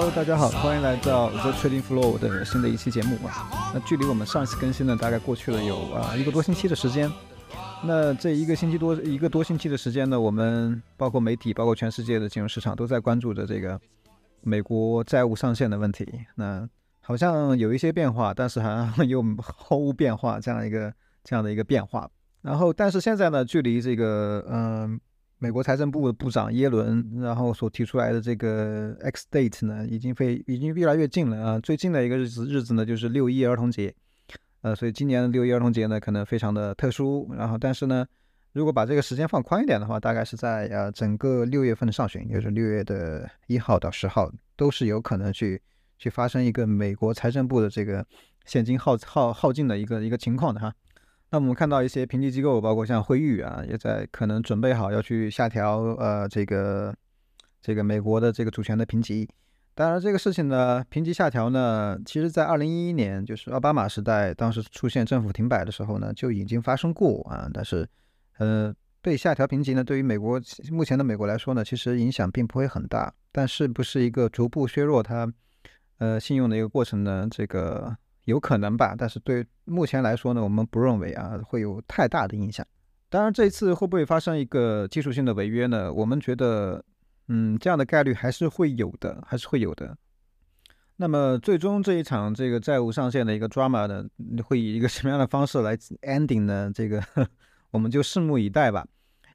[0.00, 3.70] Hello，大家好，欢迎来到 The Trading Floor 的新的一期节目啊。
[3.74, 7.12] 那距离我们上一次更新呢，大概过去了有啊一个多星期的时间。
[7.84, 13.78] 那这一个星期多一个多星期的时间呢，我们包括媒体，包括全世界的金融市场都在关注着这个
[14.40, 16.08] 美国债务上限的问题。
[16.34, 16.66] 那
[17.02, 20.90] 好像有一些变化，但是好像又毫无变化这样一个
[21.24, 22.08] 这样的一个变化。
[22.40, 24.98] 然后，但是现在呢，距离这个嗯、
[25.42, 31.58] 美国财政部的部长耶伦，然后所提出来的这个 X date 呢，已经非已经越来越近了啊。
[31.58, 33.94] 最近的一个日子日子呢，就是六一儿童节，
[34.60, 37.26] 呃，所以今年的六一儿童节呢，可能非常的特殊。
[37.34, 38.06] 然后，但是呢，
[38.52, 45.58] 如果把这个时间放宽一点的话，大概是在呃整个六月份的上旬，也就是六月的一号到十号，都是有可能去
[45.96, 48.06] 去发生一个美国财政部的这个
[48.44, 50.70] 现金耗耗耗尽的一个一个情况的哈。
[51.30, 56.94] 那我们看到一些评级机构，包括像惠誉啊，也在可能准备好要去下调呃这个
[57.62, 59.28] 这个美国的这个主权的评级。
[59.72, 67.48] 当然，这个事情呢，评级下调呢，其实在二零一一年，就是奥巴马时代，当时出现政府停摆的时候呢，就已经发生过啊。
[67.54, 67.88] 但是，
[68.38, 70.38] 呃，被下调评级呢，对于美国
[70.70, 73.14] 目前的美国来说呢，其实影响并不会很大。
[73.32, 75.32] 但是不是一个逐步削弱它
[75.98, 77.26] 呃信用的一个过程呢？
[77.30, 77.96] 这个
[78.30, 82.66] 有可能吧，但是对目前来说呢，我们不认为啊会有太大的影响。
[83.10, 85.92] 当然，这一次会不会发生一个技术性的违约呢？
[85.92, 86.82] 我们觉得，
[87.28, 89.96] 嗯，这样的概率还是会有的，还是会有的。
[90.96, 94.04] 那么，最终这一场这个债务上限的一个 drama 呢，
[94.44, 96.70] 会以一个什么样的方式来 ending 呢？
[96.72, 97.02] 这个
[97.72, 98.86] 我们就拭目以待吧。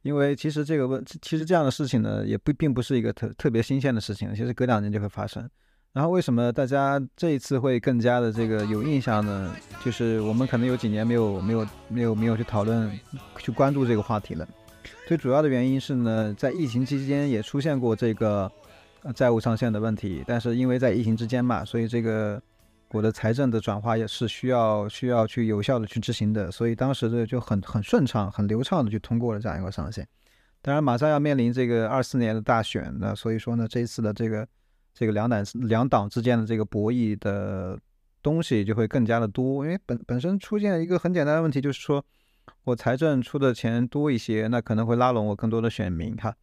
[0.03, 5.49] 因为其实这个问，其实这样的事情呢，也不并不是一个特特别新鲜的事情，其实隔两年就会发生。
[5.95, 9.55] 然后为什么大家这一次会更加的这个有印象呢？
[9.81, 12.91] 就是我们可能有几年没有没有没有没有去讨论、
[13.37, 14.45] 去关注这个话题了。
[15.07, 18.51] 最主要的原因是呢，在疫情期间也出现过这个
[19.15, 22.43] 债务上限的问题，但是因为在疫情之间嘛，所以这个
[22.91, 30.05] 我的财政的转化也是需要需要去有效的去执行的，所以当时这就很很顺畅、很流畅的去通过了这样一个上限。
[30.61, 34.45] 当然，马上要面临这个二四年的大选，那所以说呢，这一次的这个。
[34.95, 37.77] 这个两党两党之间的这个博弈的
[38.23, 42.03] 东西就会更加的多，因为本本身出现一个很简单的问题，就是说
[42.63, 46.33] 我财政出的钱多一些，那可能会拉拢我更多的选民哈，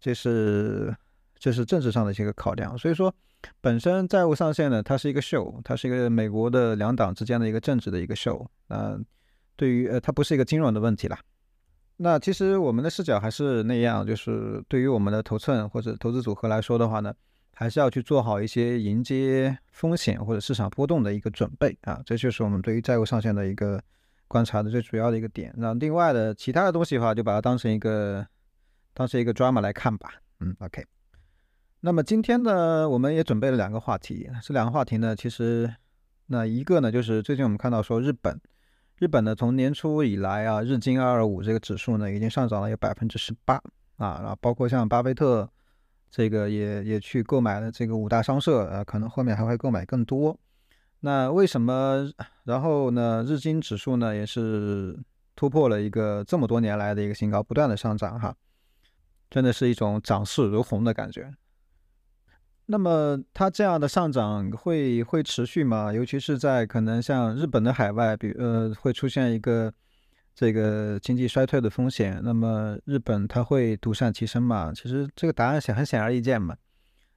[0.00, 0.92] 这是
[1.38, 2.76] 这是政治上的一些个考量。
[2.76, 3.14] 所以说，
[3.60, 8.44] 本身债务上限呢，它是一个秀，它是一个美国的两党之间的一个政治的一个秀。
[8.66, 8.98] 那
[9.54, 11.16] 对于呃，它不是一个金融的问题啦。
[11.98, 17.14] 那其实我们的视角还是那样，就是对于我们的头寸或者投资组合来说的话呢。
[17.60, 23.78] 还是要去做好一些迎接风险或者市场波动的一个准备啊，这就是我们对于债务上限的一个
[24.26, 25.52] 观察的最主要的一个点。
[25.58, 28.26] 那另外的其他的东西的话，就把它当成一个
[28.94, 30.08] 当成一个 drama 来看吧。
[30.38, 30.82] 嗯，OK。
[31.80, 34.26] 那么今天呢，我们也准备了两个话题。
[34.42, 35.70] 这两个话题呢，其实
[36.28, 38.40] 那一个呢，就是最近我们看到说日本，
[38.96, 43.56] 日本呢从年初以来啊，日经二二五这个指数呢已经上涨了有百分之十八
[43.98, 45.46] 啊，然后包括像巴菲特。
[46.10, 50.36] 这个也也去购买了这个五大商社，呃，可能后面还会购买更多。
[51.00, 52.10] 那为什么？
[52.44, 54.98] 然后呢，日经指数呢也是
[55.36, 58.34] 突破了一个这么多年来的一个新高，不断的上涨，哈，
[59.30, 61.32] 真的是一种涨势如虹的感觉。
[62.66, 65.92] 那么它这样的上涨会会持续吗？
[65.92, 69.72] 尤其是在可能像日本的海外，比呃会出现一个。
[70.40, 74.72] 这个经济衰退的风险，那么日本它会独善其身嘛？
[74.72, 76.56] 其实这个答案显很显而易见嘛。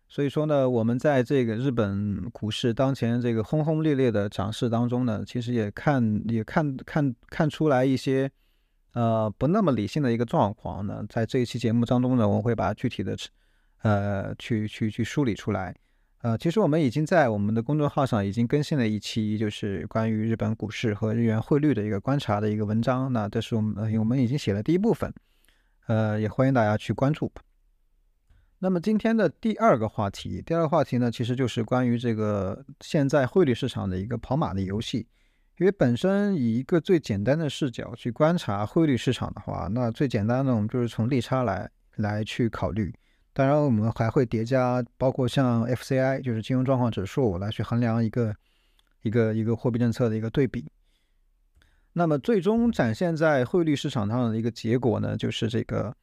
[0.09, 8.29] 所以说呢，我们在这个日本股市当前这个轰轰烈烈的涨势当中呢，其实也看也看看看出来一些
[8.91, 11.01] 呃不那么理性的一个状况呢。
[11.07, 13.15] 在这一期节目当中呢，我会把具体的
[13.83, 15.73] 呃去去去梳理出来。
[16.23, 23.11] 呃，其实我们已经在我们的公众号上已经更新了一期，就是关于日本股市和日元汇率的一个观察的一个文章。
[23.11, 25.13] 那这是我们我们已经写了第一部分，
[25.87, 27.29] 呃，也欢迎大家去关注。
[28.59, 35.05] 那么今天的第二个话题，第二个话题呢，其实就是关于这个现在汇率市场的一个跑马的游戏。
[35.59, 42.93] 因为本身以一个最简单的视角去观察汇率市场的话，那最简单的我们就是从利差来来去考虑。
[43.35, 48.35] 当然，我们还会叠加包括像 FCI，就是金融状况指数，来去衡量一个
[49.01, 50.71] 一个一个货币政策的一个对比。
[51.93, 55.95] 那么，最终展现在汇率市场上的一个结果呢，就是这个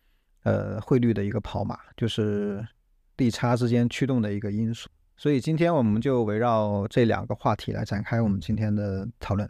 [0.42, 2.66] 呃汇率的一个跑马，就是
[3.16, 4.88] 利差之间驱动的一个因素。
[5.16, 9.48] 所以，今天我们就围绕这两个话题来展开我们今天的讨论。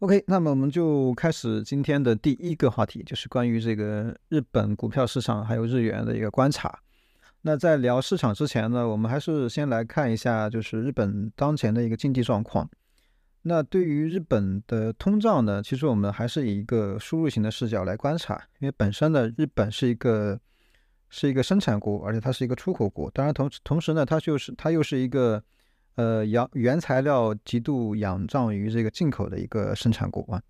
[0.00, 6.78] OK，那么我们就开始今天的第一个话题，就是关于这个日本股票市场还有日元的一个观察。
[7.46, 12.68] 那在聊市场之前呢，我们还是先来看一下，就是日本当前的一个经济状况。
[13.42, 20.36] 那对于日本的通胀呢，其实我们还是以一个输入型的视角来观察，因为本身呢，日本是一个
[21.08, 23.08] 是一个生产国，而且它是一个出口国。
[23.12, 25.40] 当然同同时呢，它就是它又是一个
[25.94, 30.42] 呃养原材料极度仰仗于这个进口的一个生产国啊。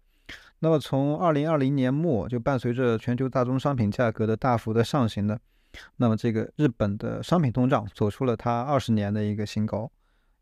[0.60, 5.38] 那么从二零二零年末，就伴随着全球大宗商品价格的大幅的上行呢。
[5.96, 9.90] 那么，这个日本的商品通胀走出了它二十年的一个新高，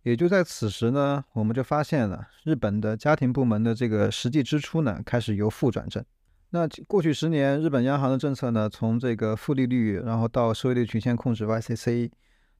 [0.03, 6.05] 也就在此时呢，我们就发现了日本的家庭部门的这个实际支出呢开始由负转正。
[6.51, 12.11] 那过去十年，日本央行的政策呢，从这个负利率，然后到收益率曲线控制 YCC，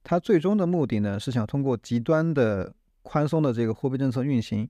[0.03, 2.73] 它最终的目的呢是想通过极端的
[3.03, 4.67] 宽松的这个货币政策运行，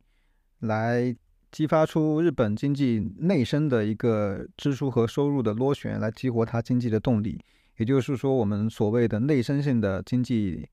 [0.60, 1.16] 来
[1.52, 7.44] 激发出日本经济内生的一个支出和收入的螺旋，来激活它经济的动力。
[7.78, 10.70] 也就是说，我们所谓的内生性的经济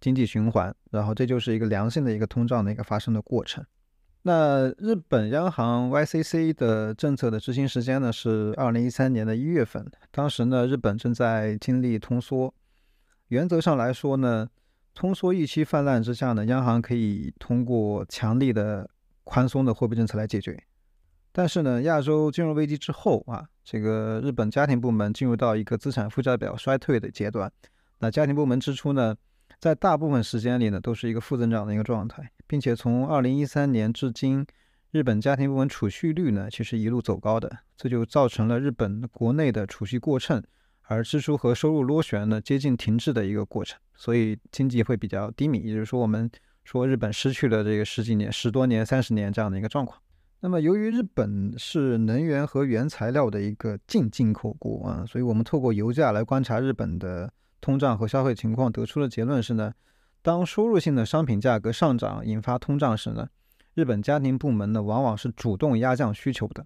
[0.00, 3.64] 经济循环，然后这就是一个良性的一个通胀的一个发生的过程。
[4.22, 12.52] 那日本央行 YCC 的政策的执行时间呢是二零一三年的一月份，当时呢日本正在经历通缩。
[13.28, 14.48] 原则上来说呢，
[14.94, 18.88] 通缩预期泛滥之下呢，央行可以通过强力的
[19.24, 20.60] 宽松的货币政策来解决。
[21.36, 27.52] 但是呢，亚洲金融危机之后啊，这个日本家庭部门进入到一个资产负债表衰退的阶段。
[27.98, 29.14] 那家庭部门支出呢，
[29.60, 34.46] 在大部分时间里呢，都是一个负增长的一个状态，并且从二零一三年至今，
[34.92, 40.42] 日本家庭部门储蓄率呢，其实一路走高的，这就造成了日本国内的储蓄过剩，
[40.84, 45.58] 而支出和收入螺旋呢，接近停滞的一个过程，所以经济会比较低迷。
[45.58, 46.30] 也就是说，我们
[46.64, 50.00] 说日本失去了这个十几年、十多年、三十年这样的一个状况。
[50.40, 59.72] 那么，由于日本是能源和原材料的一个净进口国啊，所以我们透过油价来观察日本的通胀和消费情况，得出的结论是呢，
[60.22, 63.26] 当输入性的商品价格上涨引发通胀时呢，
[63.74, 66.64] 日本家庭部门呢往往是主动压降需求的。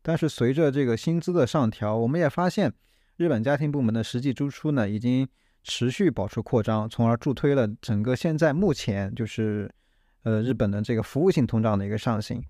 [0.00, 2.72] 但是随着这个薪资的上调，我们也发现
[3.16, 5.28] 日本家庭部门的实际支出呢已经
[5.64, 9.70] 持续保持扩张，从而助推了整个现在目前就是
[10.22, 12.40] 呃日本的这个服务性通胀的一个上行。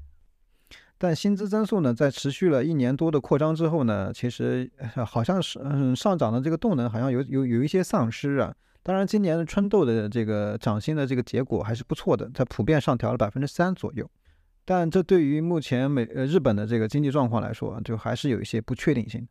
[1.01, 4.69] 但薪资增速呢，在持续了一年多的扩张之后呢，其实
[5.07, 8.53] 好像是嗯上涨的这个动能好像有有有一些丧失啊。
[8.83, 14.11] 当然，今年的春斗的这个涨薪的这个结果还是不错的，它普遍上调了百分之三左右。
[14.65, 19.27] 但这对于目前美呃日本的这个经济状况来说，就还是有一些不确定性。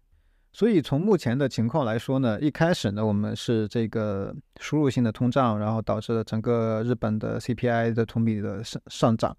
[0.54, 9.36] 所以从目前的情况来说呢，一开始呢，我们是这个输入性的通胀，然后导致了整个日本的 CPI 的同比的上上涨。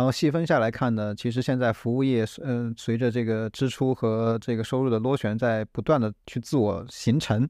[0.00, 7.46] 然后细分下来看呢，其实现在服务业，嗯，随着这个支出和这个收入的螺旋在不断的去自我形成，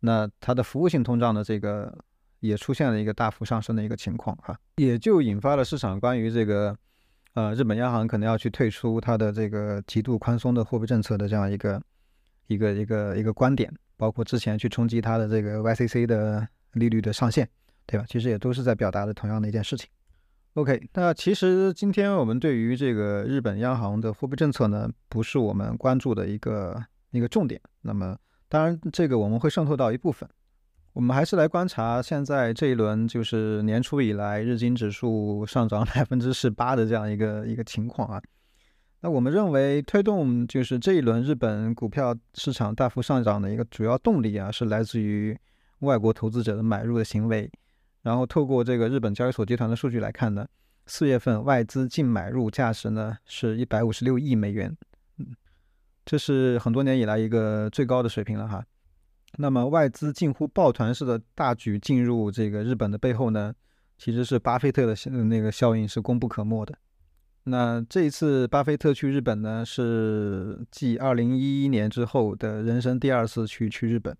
[0.00, 1.94] 那它的服务性通胀的这个
[2.40, 6.74] 也出现了一个大幅上升的一个情况哈，也就引发了市场关于这个，
[7.34, 11.78] 呃，日本央行可能要去退出它的这个极度宽松的货币政策的这样一个
[12.46, 17.46] 一个一个一个观点，包括之前去冲击它的这个 YCC 的利率的上限，
[17.84, 18.06] 对吧？
[18.08, 19.86] 其实也都是在表达的同样的一件事情。
[20.54, 26.80] OK，那其实今天我们对于这个日本央行的货币政策呢，不是我们关注的一个
[27.10, 27.60] 一个重点。
[27.82, 28.16] 那么，
[28.48, 30.28] 当然这个我们会渗透到一部分，
[30.92, 38.22] 我们还是来观察现在这一轮就是年初以来日经指数上涨百分之十八的这样一个一个情况啊。
[39.00, 45.36] 那我们认为推动就是这一轮日本股票市场大幅上涨的一个主要动力啊，是来自于
[45.80, 47.50] 外国投资者的买入的行为。
[48.04, 50.46] 然后透过这个日本交易所集团的数据来看呢，
[50.86, 54.76] 四月份外资净买入价值呢是一百五十六亿美元，
[55.18, 55.34] 嗯，
[56.04, 58.62] 这是很多年以来一个最高的水平了哈。
[59.38, 63.54] 那么外资近乎抱团式的大举进入这个日本的背后呢，
[63.96, 64.94] 其实是巴菲特的
[65.24, 66.76] 那个效应是功不可没的。
[67.44, 74.16] 那这一次巴菲特去日本呢，是继二零一一年之后的人生第二次去去日本。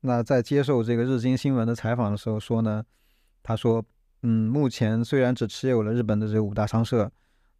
[0.00, 2.84] 那在接受这个日经新闻的采访的时候说呢，
[3.48, 3.82] 他说
[4.24, 7.10] ：“嗯，目前虽然只持有了日本的这五大商社，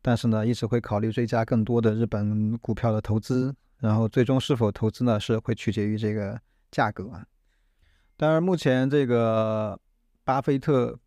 [0.03, 3.55] 但是呢，一直会考虑追加更多的日本股票的投资。
[3.79, 6.39] 然后最终是否投资呢，是会取决于这个
[6.71, 7.25] 价格啊。
[8.19, 9.81] 当然，目前这个
[10.25, 10.99] 巴菲特。”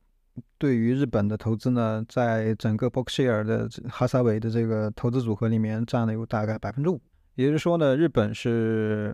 [0.57, 7.01] 对于日本的投资呢，在整个 Berkshire 的哈撒韦的这个投资组合里面占了有大概百分之五，
[7.35, 9.13] 也就是说呢，日本是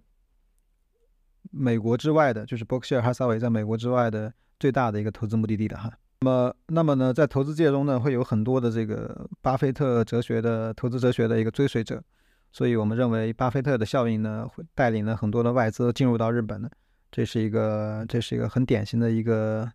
[1.49, 5.91] 美国之外的，就是 Berkshire 哈撒韦在美国之外的最大的一个投资目的地的哈。
[6.21, 12.03] 那么，那么呢，在投资界中呢，会有很多的这个巴菲特哲学的投资哲学的一个追随者，
[12.51, 16.69] 所以我们认为巴菲特的效应呢，会带领了很多的外资进入到日本呢，
[17.11, 19.69] 这是一个，这是一个很典型的一个。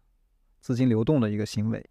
[0.62, 1.84] 资金流动的一个行为，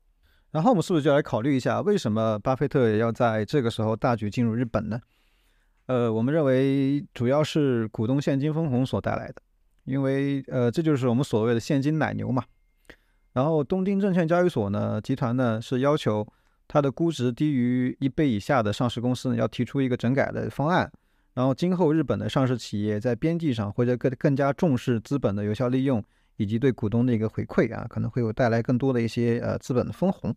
[0.51, 4.97] 然后我们是不是就来考虑一下，为什么巴菲特要在这个时候大举进入日本呢？
[5.87, 9.41] 呃，我们认为主要是股东现金分红所带来的，
[9.83, 12.45] 因为呃，这就是我们所谓的现金奶牛嘛。
[13.33, 16.27] 然后东京证券交易所呢，集团呢是要求
[16.67, 20.91] 它的估值低于一倍以下的上市公司呢，要提出一个整改的方案。
[21.33, 26.03] 然后今后日本的上市企业在边际上或者更更加重视资本的有效利用。
[26.37, 30.35] 以及对股东的一个回馈啊，可能会有带来更多的一些呃资本的分红。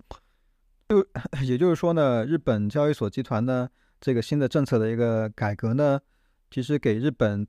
[0.90, 0.98] 就
[1.46, 3.66] 也就是说呢，日本交易所集团呢
[4.02, 5.98] 这个新的政策的一个改革呢，
[6.50, 7.46] 其实给日本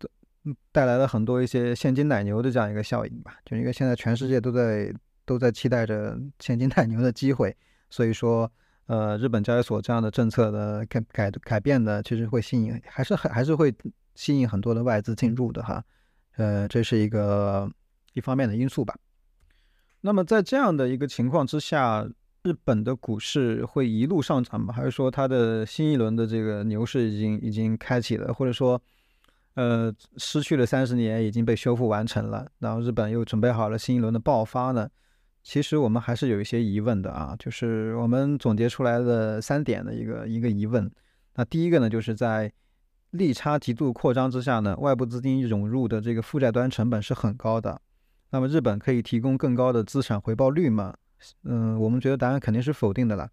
[0.71, 3.35] 带来了很多一些现金奶牛的这样一个效应吧。
[3.43, 4.93] 就因为现在全世界都在
[5.25, 7.55] 都在期待着现金奶牛的机会，
[7.89, 8.51] 所以说
[8.85, 13.73] 呃日本交易所这样的政策的改改改变呢，其实会吸引还是还还是会
[14.15, 15.83] 吸引很多的外资进入的哈。
[16.37, 17.69] 呃，这是一个。
[18.17, 18.95] 一方面的因素吧。
[19.99, 22.09] 那么在这样的一个情况之下，
[22.43, 24.73] 日本的股市会一路上涨吗？
[24.73, 28.81] 还是说它的新一轮的这个牛市已经已经开启了，或者说，
[29.55, 34.89] 呃，失去了三十年已经被修复完成了，然后日本又准备好了新一轮的爆发呢？
[35.45, 40.89] 其实我们还是有一些疑问的啊，就是我们总结出来的三点的一个一个疑问。
[41.35, 42.51] 那第一个呢，就是在
[43.11, 47.79] 利差极度扩张之下呢，外部资金涌入的这个负债端成本是很高的。
[48.31, 50.95] 那么日本可以提供更高的资产回报率吗？
[51.43, 53.29] 嗯，我们觉得答案肯定是否定的了。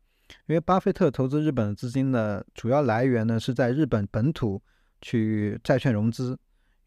[0.47, 4.61] 因为巴菲特投资日本的资金呢，主要来源呢是在日本本土
[5.01, 6.39] 去债券融资，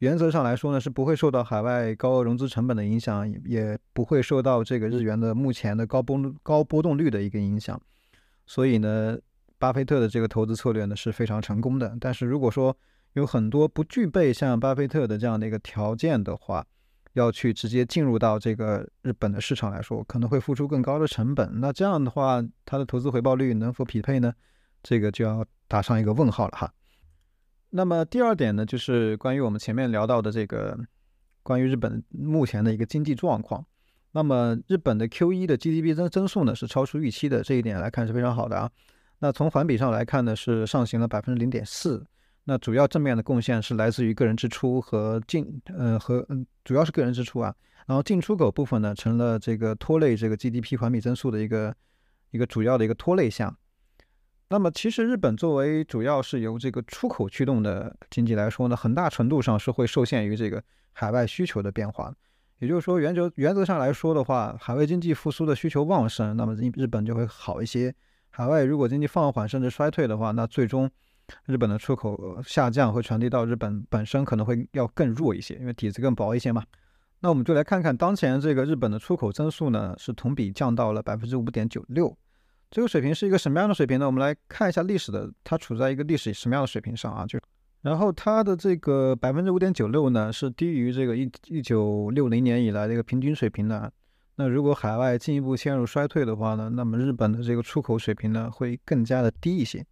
[0.06, 7.82] 原则上来说呢是不会受到海外高额融资成本的影响，也不会受到这个日元的目前的高波高波动率的一个影响。
[8.46, 9.18] 所以呢，
[9.58, 11.98] 巴菲特的这个投资策略呢是非常成功的。
[12.00, 12.78] 但是如果说
[13.14, 16.64] 有很多不具备像巴菲特的这样的一个条件的话，
[17.14, 21.50] 要去直接进入到这个日本的市场来说，可能会付出更高的成本。
[21.60, 24.32] 那这样的话，它的投资回报率能否匹配呢？
[24.84, 26.72] 这个就要打上一个问号了哈。
[27.76, 30.80] 那么第二点呢，就是关于我们前面聊到的这个
[31.44, 33.66] 关于日本目前的一个经济状况。
[34.14, 38.72] 那么日本的 Q 一的 GDP 增增速呢是超出预期的，这一点来看是非常好的啊。
[39.20, 42.02] 那从环比上来看呢，是上行了百分之零点四。
[42.46, 47.54] 那主要正面的贡献是来自于个人支出和进，呃和嗯，主要是个人支出啊，
[47.88, 51.76] 然后进出口部分呢成了这个拖累这个 GDP 环比增速的一个
[52.32, 53.54] 一个主要的一个拖累项。
[54.50, 62.14] 那么其实日本作为主要是由这个出口驱动的经济来说呢，很大程度上是会受限于这个海外需求的变化。
[62.60, 67.94] 也就是说，原则原则上来说的话，海外经济复苏的需求旺盛，那么日日本就会好一些。
[68.30, 70.90] 海外如果经济放缓甚至衰退的话，那最终。
[71.48, 76.64] 日本的出口下降会传递到日本本身，可能会要更弱一些，因为底子更薄一些嘛。
[77.20, 82.16] 那我们就来看看当前这个日本的出口增速呢，是同比降到了百分之五点九六，
[82.72, 84.06] 这个水平是一个什么样的水平呢？
[84.06, 87.26] 我们来看一下历史的，它处在一个历史什么样的水平上啊？
[87.26, 87.40] 就
[87.82, 93.92] 然后它的这个百分之五点九六呢，是低于这个一一九六零年以来的一个平均水平的。
[94.36, 99.86] 那如果海外进一步陷入衰退的话呢，那么日本的这个出口水平呢，会更加的低一些。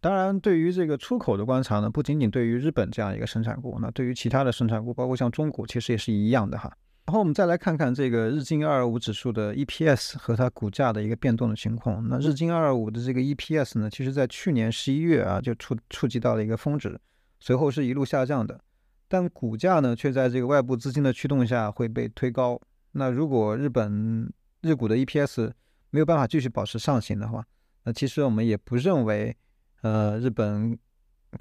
[0.00, 6.72] 当然，对于这个出口的观察呢，不仅仅对于日本这样一个生产国，那对于其他的生产国，包括像中国，其实也是一样的哈。
[7.08, 12.06] 然后我们再来看看这个日经二二五指数的 EPS 和它股价的一个变动的情况。
[12.06, 17.00] 那日经二二五的这个 EPS 呢，其实在去年十一月啊就触触及到了一个峰值，
[17.40, 18.60] 随后是一路下降的，
[19.08, 22.60] 但股价呢却在这个外部资金的驱动下会被推高。
[22.92, 25.50] 那如果日本日股的 EPS
[25.88, 27.42] 没有办法继续保持上行的话，
[27.84, 29.34] 那其实我们也不认为。
[29.80, 30.76] 呃，日本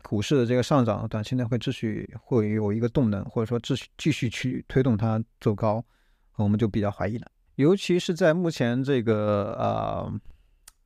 [0.02, 5.84] 股市的这个上涨，短期内会继续会有一个动能，或者说继续继续去推动它走高，
[6.36, 7.28] 我们就比较怀疑了。
[7.56, 10.12] 尤其是在目前这个呃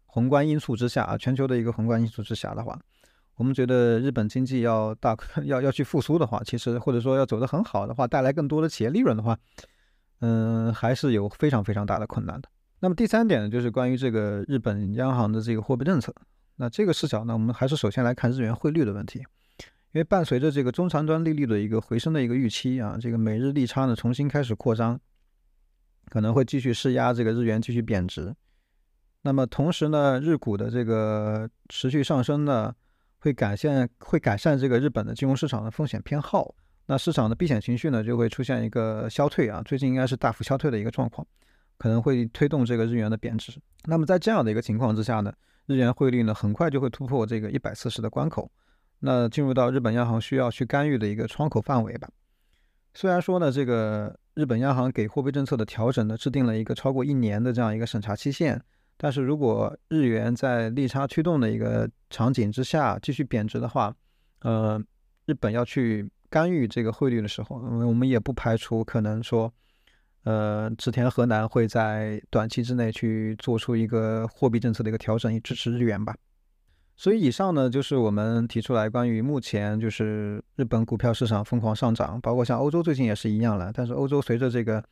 [0.05, 2.79] 宏观因素之下啊，全球的一个宏观因素之下的话，
[3.35, 9.37] 我们觉得日本经济要大 要要去复苏的话，其实或者说要走得很好的话，带来更多的企业利润的话，
[10.19, 12.47] 嗯，还是有非常非常大的困难的。
[12.79, 16.13] 那么第三点呢，就是关于这个日本央行的这个货币政策。
[16.57, 19.19] 那这个视角呢，我们还是首先来看日元汇率的问题，
[19.93, 24.99] 因为伴随着这个中长端利率的一个回升的一个预期啊，这个美日利差呢重新开始扩张，
[26.09, 28.35] 可能会继续施压这个日元继续贬值。
[29.23, 32.73] 那么同时呢，日股的这个持续上升呢，
[33.19, 36.53] 会改善会改善这个日本的金融市场的风险偏好，
[36.85, 41.25] 那市场的避险情绪呢就会出现一个消退啊，最近应该是大幅消退的一个状况，
[41.77, 43.53] 可能会推动这个日元的贬值。
[43.85, 45.33] 那么在这样的一个情况之下呢？
[45.71, 48.51] 日元汇率呢，很快就会突破这个一百四十的关口，
[48.99, 52.09] 那进入到日本央行需要去干预的一个窗口范围吧。
[52.93, 58.61] 虽然说呢，这个日本央行给货币政策的调整呢，制定了一个超过一年的这样一个审查期限，
[58.97, 63.95] 但是如果日元在利差驱动的一个场景之下继续贬值的话，
[64.41, 64.77] 呃，
[65.25, 69.51] 日本要去干预这个汇率的时候，我们也不排除可能说。
[70.23, 76.15] 呃，植田河南会在短期之内去做出一个货币政策的一个调整，以支持日元吧。
[76.95, 83.71] 所以以上呢，就是我们提出来关于目前就是日本股票市场疯狂上涨，包括像欧洲最近也是一样了。
[83.73, 84.83] 但是欧洲随着这个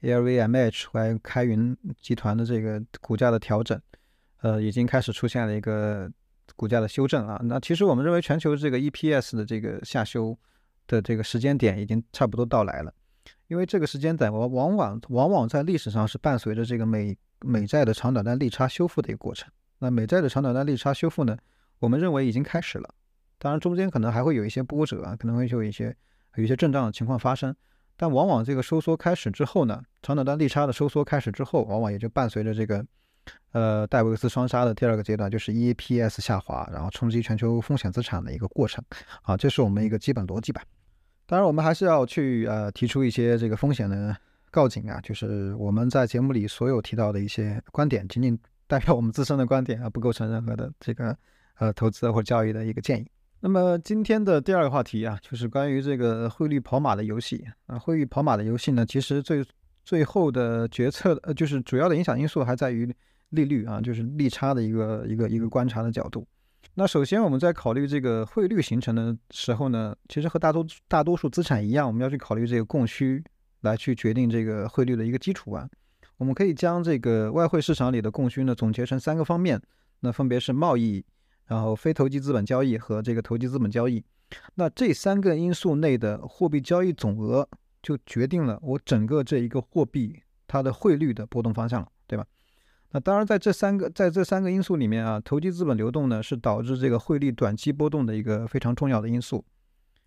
[0.00, 3.78] LVMH 和开云集团的这个股价的调整，
[4.40, 6.10] 呃，已经开始出现了一个
[6.56, 7.38] 股价的修正啊。
[7.44, 10.34] 那其实我们认为全球这个 EPS 的这个下修
[10.86, 12.94] 的这个时间点已经差不多到来了。
[13.50, 19.50] 因为这个时间点往往往往在历史上是伴随着这个美美债的长短端利差修复的一个过程。
[19.80, 21.36] 那美债的长短端利差修复呢，
[21.80, 22.88] 我们认为已经开始了。
[23.38, 25.96] 当然中间可能还会有一些波折啊，可能会有一些
[26.36, 27.52] 有一些震荡的情况发生。
[27.96, 32.86] 但往往这个收缩开始之后呢，长短端利差的收缩开始之后，往往也就伴随着这个
[33.50, 38.84] 呃戴维斯双杀的第二个阶段，就是 EPS 下滑，然后冲击全球风险资产的一个过程。
[39.22, 40.62] 啊，这是我们一个基本逻辑吧。
[41.30, 44.16] 当然，我们还是要去呃提出一些这个风险的
[44.50, 51.16] 告警啊，就是我们在节目里所有提到的一些观点，仅仅代表我们自身的观点，而不构成任何的这个
[51.60, 53.06] 呃投资或交易的一个建议。
[53.38, 57.78] 那么今天的第二个话题啊，就是关于这个汇率跑马的游戏啊。
[57.78, 59.46] 汇率跑马的游戏呢，其实最
[59.84, 62.92] 最后的决策呃，就是主要的影响因素还在于
[63.28, 66.26] 利率啊，就是利差的一个一个一个观察的角度。
[66.74, 73.22] 那首先，我们在考虑这个汇率形成的时候呢，其实和大多大多数资产一样，我们要去考虑这个供需
[73.62, 75.68] 来去决定这个汇率的一个基础啊。
[76.16, 79.60] 我们可以将这个外汇市场里的供需呢总结成三个方面，
[80.00, 81.04] 那分别是贸易，
[81.46, 84.02] 然后非投机资本交易和这个投机资本交易。
[84.54, 87.46] 那这三个因素内的货币交易总额，
[87.82, 92.24] 就决定了我整个这一个货币它的汇率的波动方向了，对吧？
[92.92, 99.44] 那当然，在这三个在这三个因素里面啊，投机资本流动呢是导致这个汇率短期波动的一个非常重要的因素。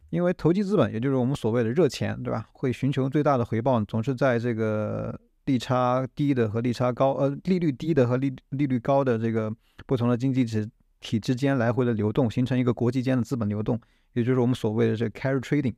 [0.09, 2.47] 因为投机资本，也就是我们所谓的热钱，对吧？
[2.51, 9.51] 会寻求最大的回报，总是在这个利差低的和利差高，呃，利率低的和利利率高的这个
[9.87, 10.69] 不同的经济体
[10.99, 13.79] 体之间来回的流动，形成一个国际间的资本流动，
[14.13, 15.73] 也就是我们所谓的这个 carry trading。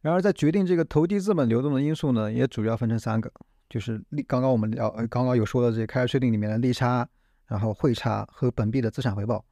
[0.00, 3.30] 然而，在决定这个投机资本流动的因素呢，也主要分成三个。
[3.70, 7.08] 就是利，刚刚我们聊，刚刚有说的这些开税定里面的利差，
[7.46, 9.42] 然后汇差和本币的资产回报。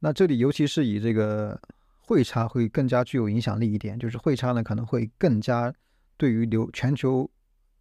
[0.00, 1.60] 那这里尤其是以这个
[1.98, 5.72] 汇差会更加具有影响力一点，就是汇差呢可能会更加
[6.16, 7.30] 对于流全球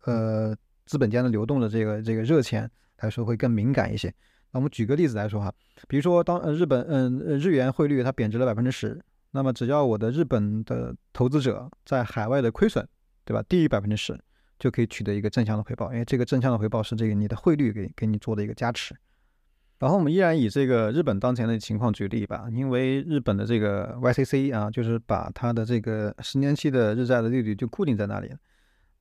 [0.04, 0.54] 呃
[0.86, 2.70] 资本间的流动的这个这个热钱
[3.00, 4.14] 来说会更敏感一些。
[4.52, 5.54] 那我们举个例子来说哈，
[5.88, 12.86] 比如说当呃日本嗯日元汇率它贬值了百分之十，那么只要我的日本的投资者在海外的亏损，
[13.24, 14.20] 对吧，低于百分之十。
[14.60, 18.96] 就可以取得一个正向的回报，因为这个正向的回报是这个你的汇率给给你做的一个加持。
[19.80, 28.34] 然后我们依然以这个日本当前的情况举例吧，因为日本的这个 YCC 啊，就是把它的这个十年期的日债的利率就固定在那里。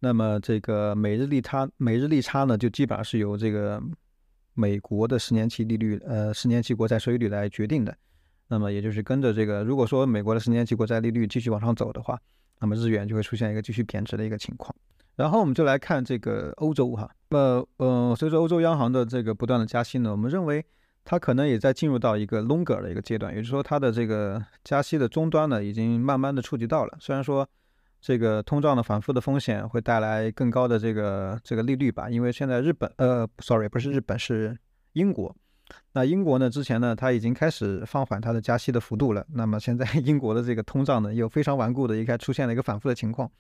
[0.01, 3.83] 那么这个每日利差，每日利差呢，就基本上是由这个
[4.53, 7.97] 美国的十年期利率，呃，十年期国债收益率来决定的。
[8.49, 12.21] 那么也就是跟着这个，如果说美国的十年期国债利率继续往上走的话，
[12.61, 14.75] 那么日元就会出现一个继续贬值的一个情况。
[15.17, 20.63] 然后我们就来看这个欧洲哈，那么呃，随着欧洲央行的这个不断的加息呢，我们认为
[21.05, 26.97] 它可能也在进入到一个 longer 的一个阶段，也就是说它的这个加息的终端呢，已经慢慢的触及到了。
[27.01, 27.49] 虽然说
[27.99, 34.55] 这个通胀的反复的风险会带来更高的这个这个利率吧，因为现在日本呃，sorry 不是日本是
[34.93, 35.35] 英国，
[35.93, 39.27] 那英国呢，之前呢，它已经开始放缓它的加息的幅度了。
[39.33, 43.31] 那么现在 英国的这个通胀呢，又非常顽固的，应该出现了一个反复的情况。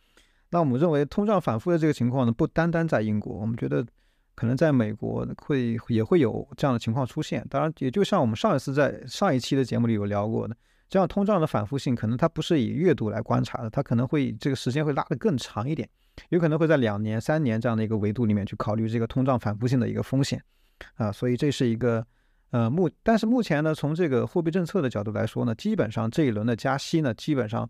[0.50, 3.84] 那我们认为通胀反复的这个情况呢，不单单在英国，我们觉得
[4.34, 7.46] 可能在美国会也会有这样的情况出现。
[7.50, 10.56] 当然，也就像我们上一次在上一期的节目里有聊过的，
[10.88, 15.88] 这样通胀的反复性可能它不是以月度来观察的，它可能会这个时间会拉得更长一点，
[16.30, 20.42] 有可能会在两年、三年这样的一个维度里面去考虑这个通胀反复性的一个风险
[20.94, 21.12] 啊。
[21.12, 22.06] 所以这是一个。
[22.50, 27.68] 呃，目但是目前呢，从这个货币政策的角度来说呢，基本上这一轮的加息呢，基本上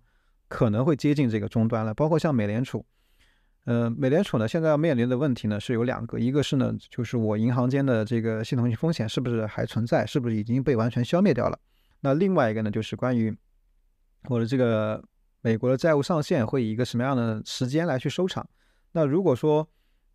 [0.49, 1.95] 可能会接近这个终端了。
[1.95, 2.85] 包括像美联储，
[3.65, 11.59] 呃，美联储呢现在要面临的问题呢是有两个，一个是呢就是我银行间的这个系统性风险是不是还存在，是不是已经被完全消灭掉了？
[12.01, 13.35] 那另外一个呢就是关于
[14.29, 15.03] 我的这个
[15.41, 18.47] 美国的债务上限会以一个什么样的时间来去收场？
[18.93, 19.67] 那如果说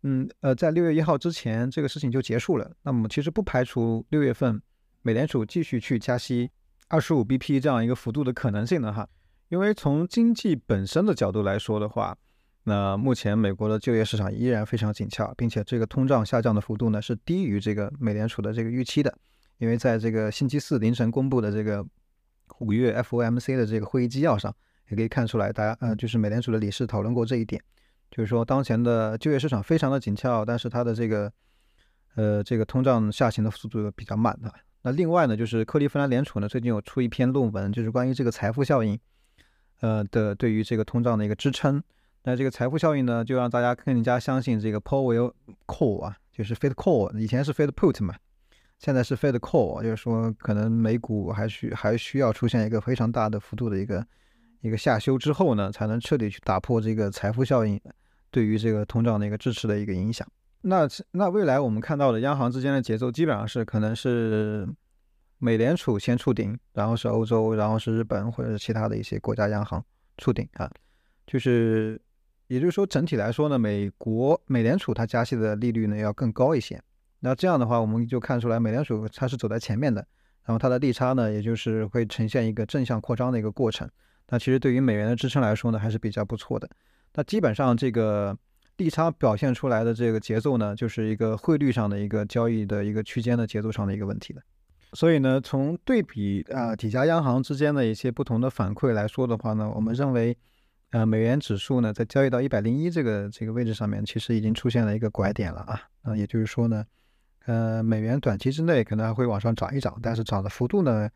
[0.02, 2.70] 嗯，呃，在六月一号之前，这个事情就结束了。
[2.82, 4.60] 那么，其实不排除六月份
[5.02, 6.50] 美联储继续去加息
[6.88, 9.08] 二十五 BP 这样一个幅度的可能性的哈。
[9.48, 12.16] 因为从经济本身的角度来说的话，
[12.64, 19.16] 那目前美国的就业市场依然非常紧俏，并且这个通胀下降的幅度呢是低于这个美联储的这个预期的。
[19.58, 21.86] 因为在这个星期四凌晨公布的这个
[22.58, 24.52] 五月 FOMC 的这个会议纪要上，
[24.88, 27.62] 也可以看出来，大家呃，就是美联储的理事讨论过这一点。
[28.14, 31.32] 就是说，当前的就业市场非常的紧俏，但是它的这个，
[32.14, 34.52] 呃，这个通胀下行的速度比较慢的。
[34.82, 38.98] 那另外呢，就是克利夫兰联储呢最近有出一篇论文，就是关于这个财富效应，
[39.80, 41.82] 呃的对于这个通胀的一个支撑。
[42.24, 45.32] 那这个财富效应呢，就让大家更加相信这个 Powell
[45.66, 48.14] call 啊，就是 Fed call，以前是 Fed put 嘛，
[48.78, 54.06] 现在是 Fed call，就是说可能美股还需还需要出现一个非常大的幅度的一个
[54.60, 57.80] 一个下修之后呢，才能彻底去打破这个财富效应。
[58.32, 60.26] 对于这个通胀的一个支持的一个影响，
[60.62, 64.66] 那那未来我们看到的央行之间的节奏基本上是可能是
[65.38, 69.84] 美联储先触顶，然后是欧洲，然后是日本或者是其他的一些国家央行
[70.16, 70.70] 触顶啊，
[71.26, 72.00] 就是
[72.46, 76.82] 也就是说整体来说呢，美国美联储它加息的利率呢要更高一些，
[77.20, 80.06] 那这样的话我们就看出来美联储它是走在前面的，
[80.44, 83.86] 然后它的利差呢也就是会呈现一个正向扩张的一个过程，
[84.30, 86.70] 那其实对于美元的支撑来说呢还是比较不错的。
[87.14, 88.36] 那基本上这个
[88.76, 94.42] 利差表现出来的这个节奏呢，就是一个汇率上的一个交易的一个区间的节奏上的一个问题了。
[94.94, 100.36] 所以呢，从对比啊几家央行之间的一些不同的反馈来说的话呢，我们认为，
[100.90, 105.80] 呃，美元指数呢在交易到一百零一这个这个位置上面，其实已经出现了一个拐点了啊。
[106.02, 106.84] 那也就是说呢，
[107.46, 111.08] 呃，美元短期之内可能还会往上涨一涨，但是涨的幅度呢，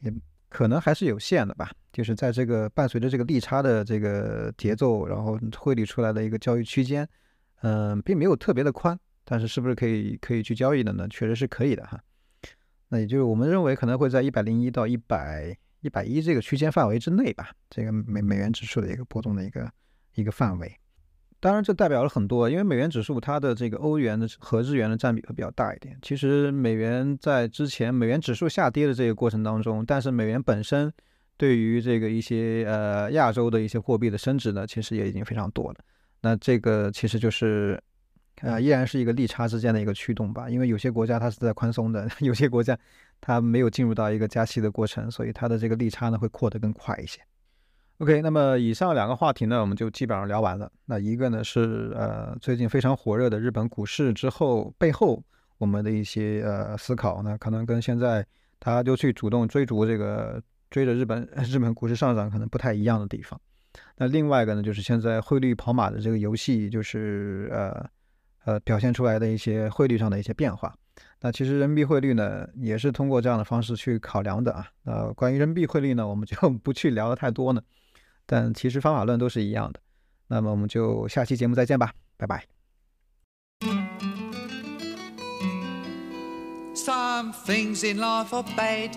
[0.00, 0.12] 也。
[0.54, 7.06] 可能还是有限的吧，就是在这个伴随着这个利差的这个节奏，然后汇率出来的一个交易区间，
[7.62, 11.06] 嗯，并没有特别的宽，但是是不是可以可以去交易的呢？
[11.08, 12.00] 确实是可以的哈。
[12.88, 19.70] 那也就是我们认为可能会在一百零一到一百一百一这个区间范围之内吧，这个美美元指数的一个波动的一个
[20.14, 20.74] 一个范围。
[21.40, 25.98] 当然，这代表了很多，因为美元指数它的这个欧元的和日元的占比会比较大一点。
[26.00, 30.92] 其实美元在之前美元指数下跌的这个过程当中，但是美元本身
[31.42, 35.78] 对于这个一些呃亚洲的一些货币的升值呢，其实也已经非常多了。
[36.20, 37.82] 那这个其实就是
[38.42, 42.78] 呃依然是一个利差之间的一个驱动吧，因为有些国家它是在宽松的， 有些国家
[43.20, 47.20] 它没有进入到一个加息的过程，所以它的这个利差呢会扩得更快一些。
[47.98, 50.70] OK，那么以上两个话题呢，我们就基本上聊完了。
[50.86, 55.20] 那一个呢是呃最近非常火热的日本股市之后背后
[55.58, 58.24] 我们的一些呃思考，呢可能跟现在
[58.60, 60.40] 大家就去主动追逐这个
[60.72, 63.40] 追着日本 日本股市上涨可能不太一样的地方。
[63.98, 67.88] 那另外一个呢就是现在汇率跑马的这个游戏，就是呃
[68.44, 70.74] 呃表现出来的一些汇率上的一些变化。
[71.20, 74.66] 那其实人民币汇率呢也是通过这样的方式去考量的啊。
[74.82, 77.62] 那，关于人民币汇率呢，我们就 不去聊的太多呢。
[78.26, 79.80] 但其实方法论都是一样的，
[80.28, 82.44] 那么我们就下期节目再见吧，拜拜。
[86.74, 88.96] Some things in life are bad,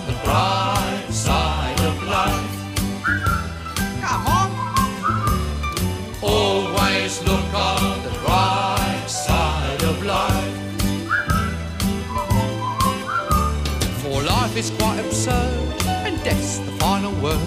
[17.21, 17.39] word.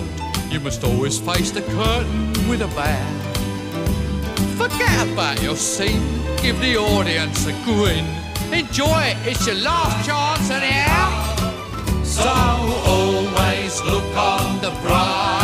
[0.50, 3.24] You must always face the curtain with a bow.
[4.56, 6.02] Forget about your scene,
[6.40, 8.06] give the audience a grin.
[8.52, 11.34] Enjoy it, it's your last chance anyhow.
[12.04, 12.22] So
[12.86, 15.43] always look on the bright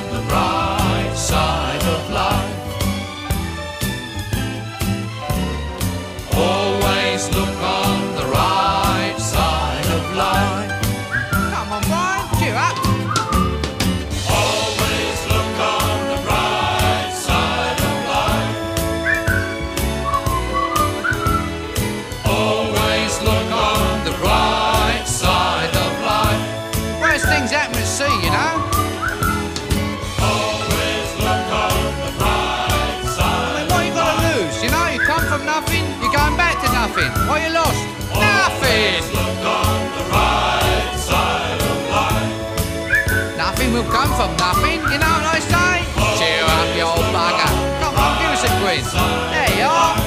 [43.81, 45.81] Will come from nothing, you know what I say?
[45.97, 46.13] Oh.
[46.21, 47.49] Cheer up, you old bugger.
[47.81, 48.85] Come on, give us a quiz.
[48.93, 49.97] There you are.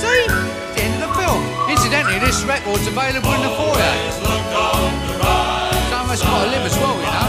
[0.00, 0.32] See?
[0.32, 1.44] It's the end of the film.
[1.68, 3.92] Incidentally, this record's available in the foyer.
[5.92, 7.28] Some of us got to live as well, you know.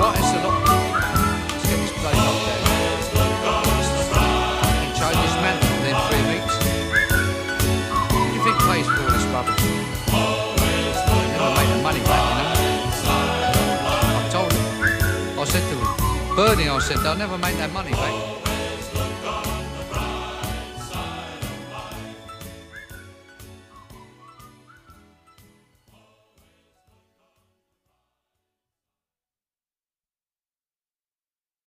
[0.00, 0.56] Alright, it's a lot.
[0.56, 2.64] Let's get this place locked down.
[4.96, 6.56] Fucking this mantle within three weeks.
[8.08, 9.77] What do you think pays for all this rubbish?
[16.38, 18.37] Bernie, I said, they'll never make that money back.